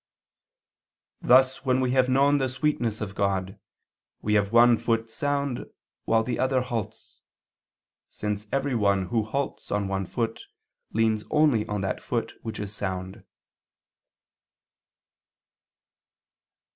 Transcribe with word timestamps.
"Thus 1.21 1.63
when 1.63 1.79
we 1.79 1.91
have 1.91 2.09
known 2.09 2.39
the 2.39 2.49
sweetness 2.49 3.01
of 3.01 3.13
God, 3.13 3.59
we 4.19 4.33
have 4.33 4.51
one 4.51 4.75
foot 4.79 5.11
sound 5.11 5.67
while 6.05 6.23
the 6.23 6.39
other 6.39 6.61
halts; 6.61 7.21
since 8.09 8.47
every 8.51 8.73
one 8.73 9.09
who 9.09 9.21
halts 9.21 9.69
on 9.71 9.87
one 9.87 10.07
foot 10.07 10.41
leans 10.91 11.23
only 11.29 11.67
on 11.67 11.81
that 11.81 12.01
foot 12.01 12.33
which 12.41 12.59
is 12.59 12.73
sound." 12.75 13.23